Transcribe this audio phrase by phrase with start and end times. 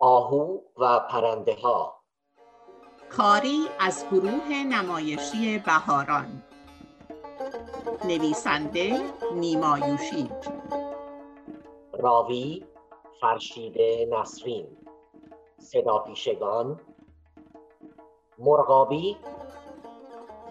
[0.00, 2.02] آهو و پرنده ها
[3.10, 6.42] کاری از گروه نمایشی بهاران.
[8.04, 9.00] نویسنده
[9.34, 10.32] نیما یوشید
[11.92, 12.64] راوی
[13.20, 14.76] فرشیده نسرین.
[15.58, 16.80] صدا پیشگان
[18.38, 19.16] مرغابی.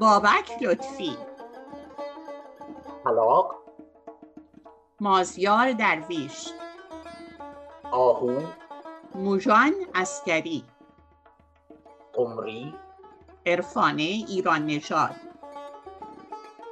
[0.00, 1.16] بابک لطفی.
[3.04, 3.54] طلاق.
[5.00, 6.48] مازیار درویش.
[7.92, 8.40] آهو
[9.14, 10.64] موژان اسکری
[12.12, 12.74] قمری
[13.46, 15.14] عرفانه ایران نژاد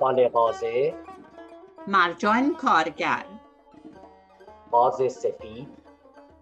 [0.01, 0.95] بالغازه
[1.87, 3.27] مرجان کارگر
[4.71, 5.69] باز سفید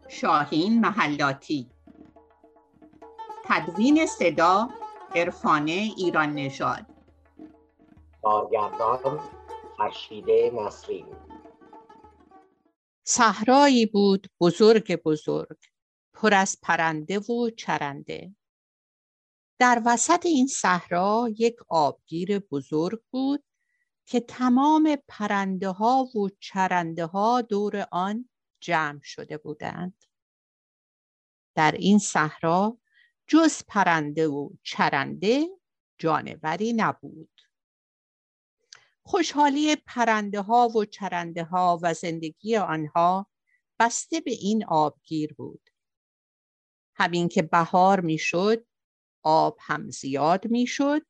[0.09, 1.71] شاهین محلاتی
[3.45, 4.69] تدوین صدا
[5.15, 6.87] عرفانه ایران نژاد
[8.23, 9.21] کارگردان
[9.79, 11.07] فرشیده نسرین
[13.05, 15.59] صحرایی بود بزرگ بزرگ.
[16.21, 18.35] پر از پرنده و چرنده.
[19.59, 23.45] در وسط این صحرا یک آبگیر بزرگ بود
[24.07, 28.29] که تمام پرنده ها و چرنده ها دور آن
[28.61, 30.05] جمع شده بودند.
[31.55, 32.79] در این صحرا
[33.27, 35.49] جز پرنده و چرنده
[35.99, 37.41] جانوری نبود.
[39.03, 43.27] خوشحالی پرنده ها و چرنده ها و زندگی آنها
[43.79, 45.70] بسته به این آبگیر بود.
[47.01, 48.67] همین که بهار می‌شد
[49.23, 51.03] آب هم زیاد می‌شد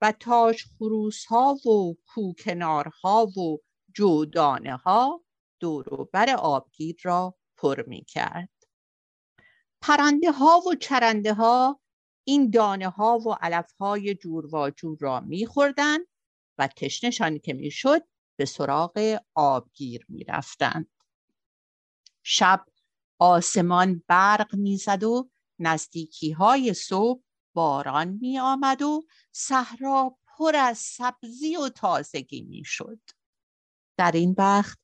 [0.00, 3.58] و تاج خروس ها و کوکنارها و
[3.94, 5.24] جودانه ها
[5.60, 8.48] دوروبر آبگیر را پر می کرد.
[9.80, 11.80] پرنده ها و چرنده ها
[12.24, 15.98] این دانه ها و علف های جور و جور را می خوردن
[16.58, 18.02] و تشنشان که می شد
[18.36, 20.90] به سراغ آبگیر می رفتند.
[22.22, 22.64] شب
[23.22, 27.22] آسمان برق می‌زد و نزدیکی های صبح
[27.54, 33.00] باران می آمد و صحرا پر از سبزی و تازگی می شد.
[33.96, 34.78] در این وقت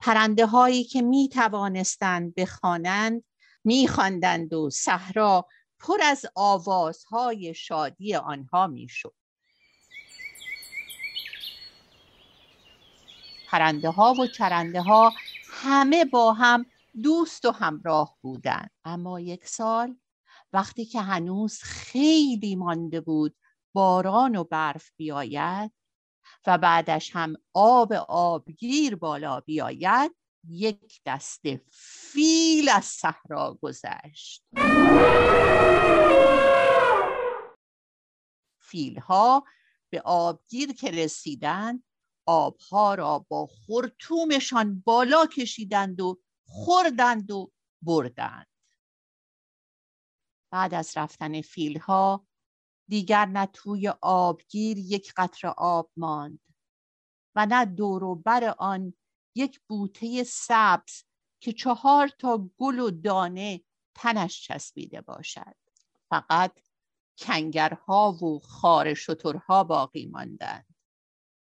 [0.00, 3.24] پرنده هایی که می توانستند بخوانند
[3.64, 5.46] می خواندند و صحرا
[5.78, 9.14] پر از آوازهای شادی آنها می شد.
[13.48, 15.12] پرنده ها و چرنده ها
[15.50, 16.66] همه با هم
[17.02, 19.96] دوست و همراه بودند اما یک سال
[20.52, 23.36] وقتی که هنوز خیلی مانده بود
[23.72, 25.72] باران و برف بیاید
[26.46, 30.16] و بعدش هم آب آبگیر بالا بیاید
[30.48, 31.42] یک دست
[31.72, 34.44] فیل از صحرا گذشت.
[38.60, 39.44] فیلها
[39.90, 41.84] به آبگیر که رسیدند
[42.26, 47.52] آبها را با خورتومشان بالا کشیدند و خوردند و
[47.82, 48.46] بردند.
[50.52, 52.26] بعد از رفتن فیلها
[52.88, 56.40] دیگر نه توی آبگیر یک قطر آب ماند
[57.36, 58.94] و نه دوروبر آن
[59.34, 61.02] یک بوته سبز
[61.40, 63.64] که چهار تا گل و دانه
[63.94, 65.56] تنش چسبیده باشد.
[66.10, 66.60] فقط
[67.18, 70.74] کنگرها و خار شترها باقی ماندند.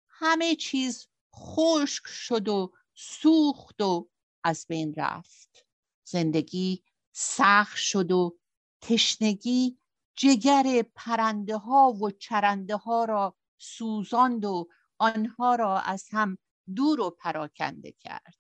[0.09, 4.09] همه چیز خشک شد و سوخت و
[4.49, 5.67] از بین رفت.
[6.05, 8.39] زندگی سخت شد و
[8.81, 9.79] تشنگی
[10.15, 16.39] جگر پرنده ها و چرنده ها را سوزاند و آنها را از هم
[16.75, 18.35] دور و پراکنده کرد.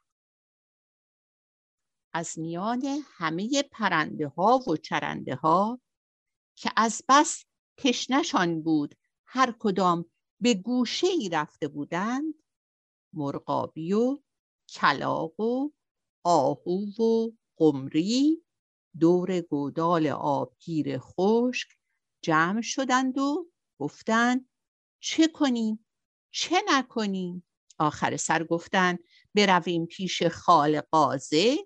[2.12, 5.80] از میان همه پرنده ها و چرنده ها
[6.54, 7.44] که از بس
[7.76, 8.94] تشنشان بود
[9.26, 10.04] هر کدام
[10.40, 12.34] به گوشه ای رفته بودند
[13.12, 14.18] مرغابی و
[14.68, 15.70] کلاق و
[16.30, 18.44] آهو و قمری
[19.00, 21.68] دور گودال آبگیر خشک
[22.22, 24.48] جمع شدند و گفتند
[25.00, 25.86] چه کنیم؟
[26.30, 27.44] چه نکنیم؟
[27.78, 28.98] آخر سر گفتند
[29.34, 31.56] برویم پیش خال قازه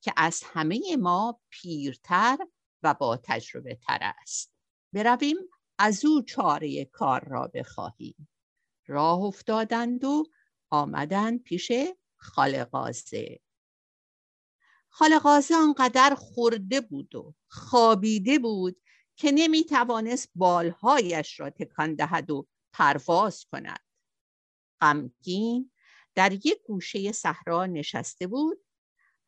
[0.00, 2.38] که از همه ما پیرتر
[2.82, 4.52] و با تجربه تر است.
[4.92, 5.36] برویم
[5.78, 8.28] از او چاره کار را بخواهیم.
[8.86, 10.24] راه افتادند و
[10.70, 11.72] آمدند پیش
[12.16, 13.45] خالقازه
[14.98, 18.82] خالقازه آنقدر خورده بود و خوابیده بود
[19.16, 23.84] که نمی توانست بالهایش را تکان دهد و پرواز کند.
[24.80, 25.70] غمگین
[26.14, 28.58] در یک گوشه صحرا نشسته بود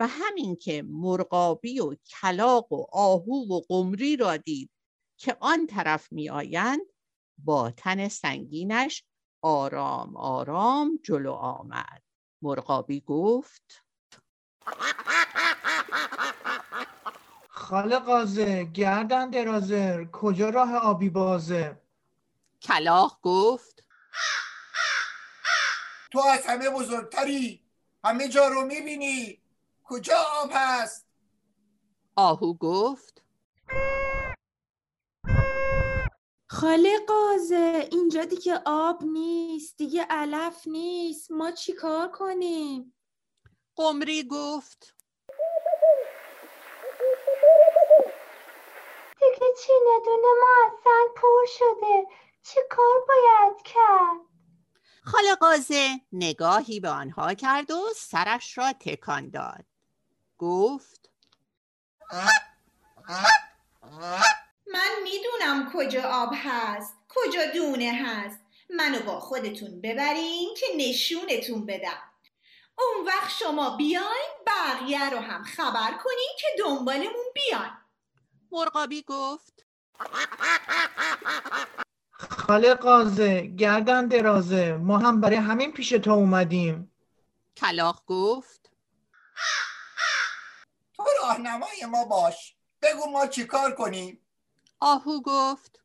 [0.01, 4.71] و همین که مرغابی و کلاق و آهو و قمری را دید
[5.17, 6.87] که آن طرف می آیند
[7.39, 9.05] با تن سنگینش
[9.43, 12.03] آرام آرام جلو آمد.
[12.43, 13.85] مرغابی گفت
[17.69, 21.81] خاله قازه گردن درازه کجا راه آبی بازه؟
[22.63, 23.85] کلاق گفت.
[26.13, 27.65] تو از همه بزرگتری
[28.05, 29.43] همه جا رو می‌بینی.
[29.85, 31.07] کجا آب هست؟
[32.17, 33.23] آهو گفت.
[36.47, 41.31] خاله قازه اینجا دیگه آب نیست دیگه علف نیست.
[41.31, 42.95] ما چیکار کنیم؟
[43.77, 44.98] قمری گفت.
[49.35, 52.07] دیگه چینه دونه ما از سنگ پر شده.
[52.43, 54.29] چی کار باید کرد؟
[55.05, 59.65] خاله قازه نگاهی به آنها کرد و سرش را تکان داد.
[60.39, 61.11] گفت
[64.67, 68.41] من می‌دونم کجا آب هست کجا دونه هست.
[68.71, 72.03] منو با خودتون ببرین که نشونتون بدم.
[72.79, 77.78] اون وقت شما بیاین بقیه رو هم خبر کنین که دنبالمون بیان.
[78.53, 79.67] مرغابی گفت.
[82.13, 84.77] خاله قازه گردن درازه.
[84.77, 86.93] ما هم برای همین پیش تو اومدیم.
[87.57, 88.71] کلاق گفت.
[90.95, 92.57] تو راهنمای ما باش.
[92.83, 94.27] بگو ما چیکار کنیم؟
[94.81, 95.81] آهو گفت.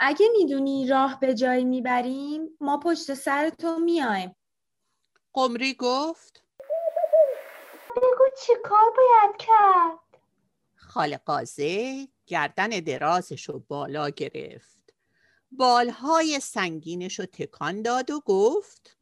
[0.00, 4.36] اگه می‌دونی راه به جایی می‌بریم ما پشت سر تو میایم
[5.32, 6.42] قمری گفت.
[7.96, 10.05] بگو چی کار باید کرد؟
[10.96, 14.94] خاله قازه گردن درازش رو بالا گرفت.
[15.50, 18.96] بالهای سنگینش رو تکان داد و گفت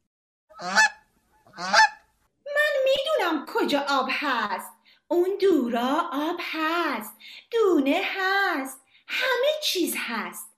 [2.85, 4.71] می‌دونم کجا آب هست.
[5.07, 7.13] اون دورا آب هست.
[7.51, 8.81] دونه هست.
[9.07, 10.49] همه چیز هست.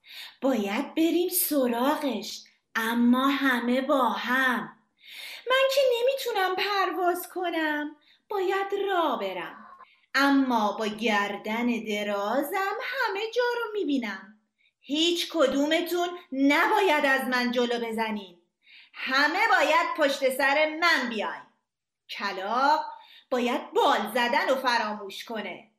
[0.41, 2.43] باید بریم سراغش.
[2.75, 4.77] اما همه با هم.
[5.49, 7.95] من که نمی‌تونم پرواز کنم.
[8.29, 9.66] باید راه برم.
[10.19, 14.39] اما با گردن درازم همه جا رو می‌بینم.
[14.79, 18.37] هیچ کدومتون نباید از من جلو بزنین.
[18.93, 21.41] همه باید پشت سر من بیاین.
[22.09, 22.85] کلاق
[23.29, 25.71] باید بال زدن و فراموش کنه.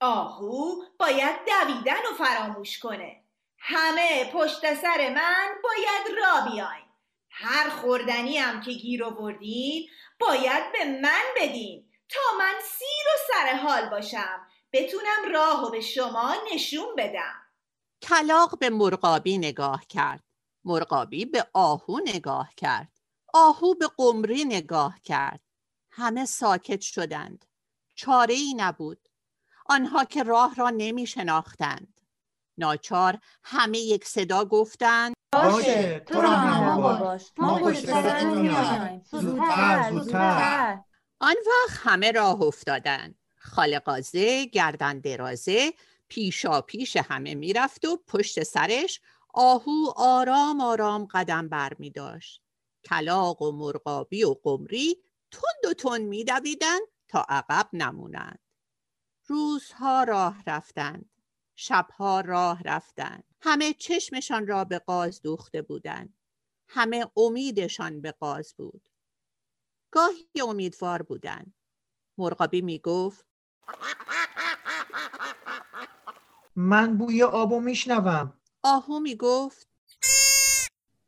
[0.00, 3.22] آهو باید دویدن و فراموش کنه.
[3.58, 6.84] همه پشت سر من باید را بیاین.
[7.30, 9.88] هر خوردنی هم که گیر آوردین
[10.18, 11.87] باید به من بدین.
[12.08, 14.46] تا من سیر و سر حال باشم.
[14.72, 17.34] بتونم راه و به شما نشون بدم.
[18.02, 20.24] کلاق به مرغابی نگاه کرد.
[20.64, 22.92] مرغابی به آهو نگاه کرد.
[23.34, 25.40] آهو به قمری نگاه کرد.
[25.90, 27.44] همه ساکت شدند.
[27.94, 29.08] چاره ای نبود.
[29.66, 32.00] آنها که راه را نمی شناختند
[32.58, 37.32] ناچار همه یک صدا گفتند باشه تو راهنما باش.
[37.36, 39.90] ما پشت سرت میایم میایم زودتر زودتر.
[39.90, 40.78] زودتر.
[41.20, 45.72] آن وقت همه راه افتادند خاله قازه گردن درازه
[46.08, 49.00] پیشا پیش همه می‌رفت و پشت سرش
[49.34, 52.42] آهو آرام آرام قدم بر می داشت.
[52.84, 54.96] کلاق و مرغابی و قمری
[55.30, 56.78] تند و تند می دویدن
[57.08, 58.38] تا عقب نمونند.
[59.26, 61.10] روزها راه رفتند.
[61.56, 63.24] شبها راه رفتند.
[63.40, 66.14] همه چشمشان را به قاز دوخته بودند.
[66.68, 68.88] همه امیدشان به قاز بود.
[69.90, 71.54] گاهی امیدوار بودند.
[72.18, 73.24] مرغابی می گفت
[76.56, 78.32] من بوی آبو میشنوم.
[78.62, 79.68] آهو می گفت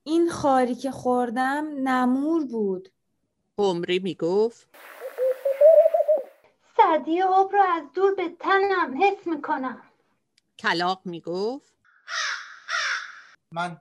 [0.04, 2.92] این خاری که خوردم نمور بود.
[3.56, 4.68] قمری می گفت
[6.76, 9.82] سردی آب رو از دور به تنم حس می‌کنم.
[10.58, 11.74] کلاق می گفت
[13.52, 13.80] من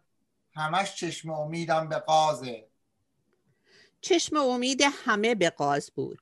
[0.56, 2.69] همش چشم امیدم به قازه.
[4.02, 6.20] چشم امید همه به قاز بود.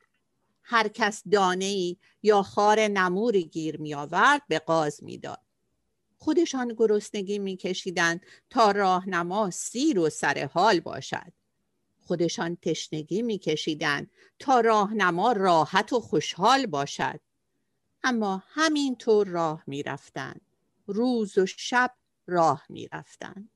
[0.62, 5.42] هر کس دانه ای یا خار نموری گیر می آورد به قاز می داد.
[6.18, 8.20] خودشان گرسنگی می کشیدند
[8.50, 11.32] تا راهنما سیر و سر حال باشد.
[12.00, 17.20] خودشان تشنگی می کشیدند تا راهنما راحت و خوشحال باشد.
[18.02, 20.40] اما همینطور راه می رفتند.
[20.86, 21.94] روز و شب
[22.26, 23.50] راه می رفتند.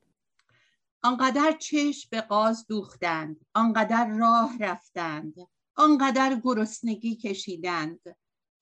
[1.05, 5.35] آنقدر چشم به قاز دوختند آنقدر راه رفتند
[5.77, 8.01] آنقدر گرسنگی کشیدند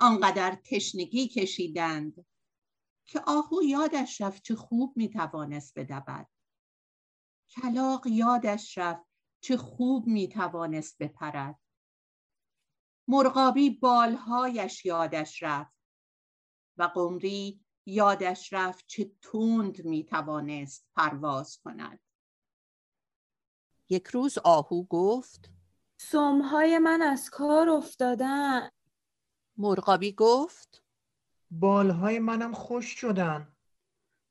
[0.01, 2.27] آنقدر تشنگی کشیدند.
[3.07, 6.27] که آهو یادش رفت چه خوب می‌توانست بدود.
[7.49, 9.07] کلاق یادش رفت
[9.41, 11.61] چه خوب می‌توانست بپرد.
[13.09, 15.81] مرغابی بالهایش یادش رفت
[16.77, 22.01] و قمری یادش رفت چه تند می‌توانست پرواز کند.
[23.91, 25.51] یک روز آهو گفت
[26.01, 28.71] سمهای من از کار افتادن.
[29.57, 30.83] مرغابی گفت
[31.51, 33.57] بالهای منم خوش شدن.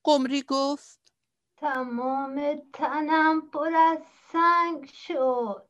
[0.03, 1.13] قمری گفت
[1.57, 3.99] تمام تنم پر از
[4.31, 5.69] سنگ شد.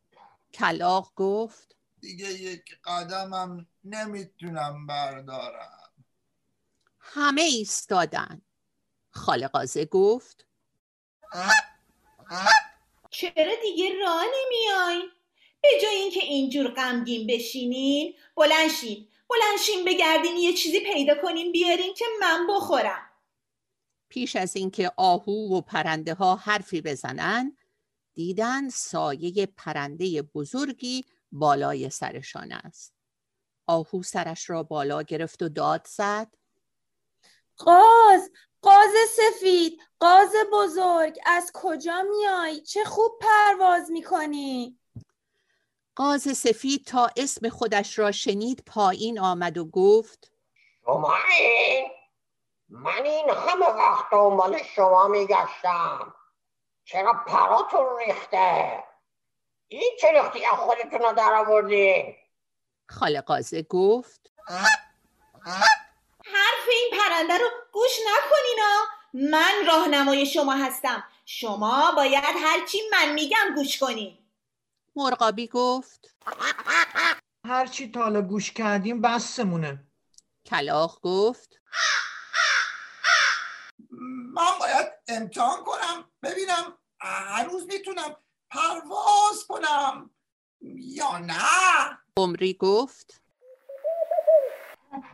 [0.53, 5.89] کلاق گفت دیگه یک قدمم نمی‌تونم بردارم.
[6.99, 8.41] همه ایستادن.
[9.11, 10.45] خالقازه گفت
[13.09, 15.09] چرا دیگه راه نمیاین
[15.61, 19.07] به جای اینکه اینجور غمگین بشینین بلند شین.
[19.29, 23.09] بلند شین بگردین یه چیزی پیدا کنین بیارین که من بخورم.
[24.09, 27.57] پیش از اینکه آهو و پرنده ها حرفی بزنن
[28.13, 32.93] دیدن سایه پرنده بزرگی بالای سرشان است.
[33.67, 36.27] آهو سرش را بالا گرفت و داد زد.
[37.57, 44.79] قاز قاز سفید قاز بزرگ از کجا میای؟ چه خوب پرواز می‌کنی.
[45.95, 50.31] قاز سفید تا اسم خودش را شنید پایین آمد و گفت
[50.85, 51.91] شما این
[52.69, 56.13] من این همه وقت دنبال شما میگشتم.
[56.83, 58.83] چرا پراتون ریخته؟
[59.67, 62.15] این چه ریختی از خودتون رو در آوردین؟
[62.89, 64.31] خاله قازه گفت
[66.33, 71.03] حرف این پرنده رو گوش نکنینا من راهنمای شما هستم.
[71.25, 74.17] شما باید هرچی من میگم گوش کنین.
[74.95, 76.15] مرغابی گفت.
[77.47, 79.83] هرچی تا حالا گوش کردیم بسمونه
[80.45, 81.59] کلاق گفت.
[84.33, 86.11] من باید امتحان کنم.
[86.23, 88.15] ببینم هنوز می‌تونم
[88.49, 90.09] پرواز کنم.
[90.75, 93.21] یا نه؟ قمری گفت.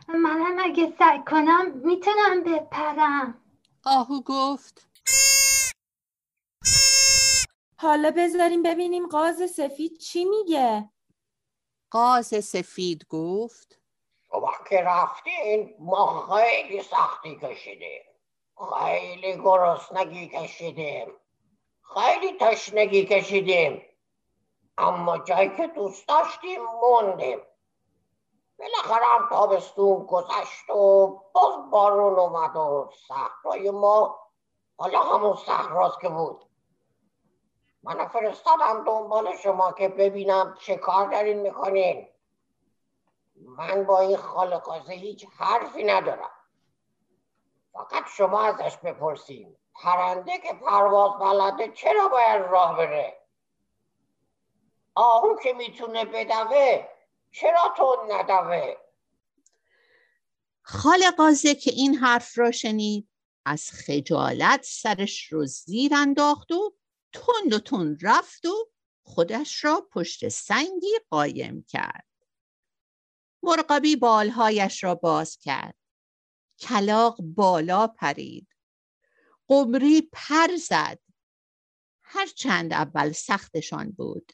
[0.08, 3.42] منم اگه سعی کنم می‌تونم بپرم.
[3.84, 4.86] آهو گفت.
[7.78, 10.90] حالا بذاریم ببینیم قاز سفید چی میگه.
[11.90, 13.80] قاز سفید گفت.
[14.28, 18.02] شما که رفتین ما خیلی سختی کشیدیم.
[18.74, 21.12] خیلی گرسنگی کشیدیم.
[21.94, 23.82] خیلی تشنگی کشیدیم.
[24.78, 27.38] اما جایی که دوست داشتیم موندیم.
[28.58, 34.18] بالاخره هم تابستون گذشت و باز بارون اومد و صحرای ما
[34.76, 36.44] حالا همون صحراست که بود.
[37.82, 42.08] من فرستادم دنبال شما که ببینم چه کار دارین می‌کنین.
[43.36, 46.30] من با این خالقازه هیچ حرفی ندارم.
[47.72, 49.56] فقط شما ازش بپرسین.
[49.74, 53.22] پرنده که پرواز بلده چرا باید راه بره؟
[54.94, 56.95] آهو که می‌تونه بدوه.
[57.40, 58.74] چرا تو ندوه
[60.62, 63.08] خالقازه که این حرف را شنید
[63.44, 66.76] از خجالت سرش رو زیر انداخت و
[67.12, 68.70] تند و تند رفت و
[69.02, 72.06] خودش را پشت سنگی قایم کرد.
[73.42, 75.76] مرغابی بالهایش را باز کرد.
[76.58, 78.48] کلاق بالا پرید.
[79.48, 80.98] قمری پر زد.
[82.02, 84.32] هرچند اول سختشان بود.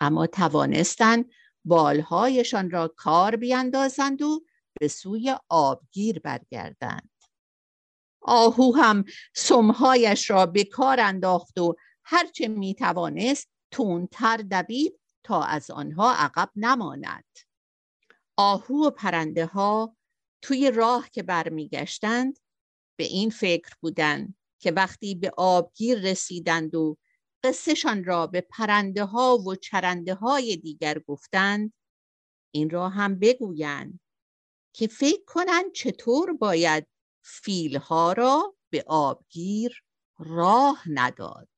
[0.00, 1.30] اما توانستند
[1.64, 4.44] بالهایشان را کار بیندازند و
[4.80, 7.10] به سوی آبگیر برگردند.
[8.22, 9.04] آهو هم
[9.34, 16.50] سمهایش را به کار انداخت و هرچه می توانست تندتر دوید تا از آنها عقب
[16.56, 17.24] نماند.
[18.36, 19.96] آهو و پرنده ها
[20.42, 22.38] توی راه که برمیگشتند
[22.96, 26.96] به این فکر بودند که وقتی به آبگیر رسیدند و
[27.44, 31.72] قصهشان را به پرنده ها و چرنده های دیگر گفتند
[32.54, 34.00] این را هم بگویند
[34.74, 36.86] که فکر کنند چطور باید
[37.24, 39.82] فیلها را به آبگیر
[40.18, 41.48] راه نداد.